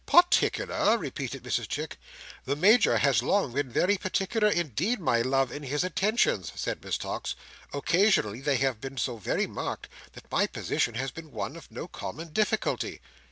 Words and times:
"Particular!" 0.07 0.97
repeated 0.97 1.43
Mrs 1.43 1.67
Chick. 1.67 1.97
"The 2.45 2.55
Major 2.55 2.97
has 2.97 3.21
long 3.21 3.53
been 3.53 3.69
very 3.69 3.97
particular 3.99 4.47
indeed, 4.47 4.99
my 4.99 5.21
love, 5.21 5.51
in 5.51 5.61
his 5.61 5.83
attentions," 5.83 6.51
said 6.55 6.83
Miss 6.83 6.97
Tox, 6.97 7.35
"occasionally 7.71 8.41
they 8.41 8.57
have 8.57 8.81
been 8.81 8.97
so 8.97 9.17
very 9.17 9.45
marked, 9.45 9.89
that 10.13 10.31
my 10.31 10.47
position 10.47 10.95
has 10.95 11.11
been 11.11 11.29
one 11.29 11.55
of 11.55 11.69
no 11.69 11.87
common 11.87 12.29
difficulty." 12.33 12.99